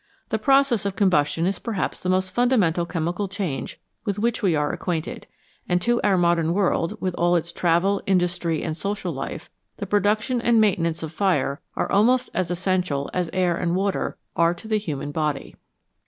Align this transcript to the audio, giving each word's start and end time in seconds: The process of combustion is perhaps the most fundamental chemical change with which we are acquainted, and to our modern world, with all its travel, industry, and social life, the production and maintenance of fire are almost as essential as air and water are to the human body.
The 0.29 0.39
process 0.39 0.83
of 0.83 0.95
combustion 0.95 1.45
is 1.45 1.59
perhaps 1.59 1.99
the 1.99 2.09
most 2.09 2.31
fundamental 2.31 2.87
chemical 2.87 3.27
change 3.27 3.79
with 4.03 4.17
which 4.17 4.41
we 4.41 4.55
are 4.55 4.71
acquainted, 4.73 5.27
and 5.69 5.79
to 5.83 6.01
our 6.01 6.17
modern 6.17 6.55
world, 6.55 6.97
with 6.99 7.13
all 7.19 7.35
its 7.35 7.51
travel, 7.51 8.01
industry, 8.07 8.63
and 8.63 8.75
social 8.75 9.11
life, 9.13 9.51
the 9.77 9.85
production 9.85 10.41
and 10.41 10.59
maintenance 10.59 11.03
of 11.03 11.11
fire 11.11 11.61
are 11.75 11.91
almost 11.91 12.31
as 12.33 12.49
essential 12.49 13.11
as 13.13 13.29
air 13.31 13.55
and 13.55 13.75
water 13.75 14.17
are 14.35 14.55
to 14.55 14.67
the 14.67 14.79
human 14.79 15.11
body. 15.11 15.55